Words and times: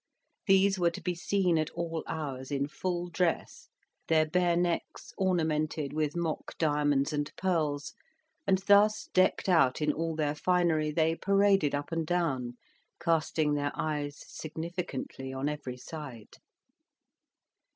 These 0.47 0.79
were 0.79 0.89
to 0.89 1.01
be 1.03 1.13
seen 1.13 1.59
at 1.59 1.69
all 1.75 2.03
hours 2.07 2.49
in 2.49 2.67
full 2.67 3.07
dress, 3.07 3.69
their 4.07 4.25
bare 4.25 4.57
necks 4.57 5.13
ornamented 5.15 5.93
with 5.93 6.15
mock 6.15 6.57
diamonds 6.57 7.13
and 7.13 7.31
pearls; 7.35 7.93
and 8.47 8.57
thus 8.65 9.09
decked 9.13 9.47
out 9.47 9.79
in 9.79 9.93
all 9.93 10.15
their 10.15 10.33
finery, 10.33 10.89
they 10.89 11.13
paraded 11.13 11.75
up 11.75 11.91
and 11.91 12.07
down, 12.07 12.57
casting 12.99 13.53
their 13.53 13.73
eyes 13.75 14.15
significantly 14.25 15.31
on 15.33 15.47
every 15.47 15.77
side. 15.77 16.33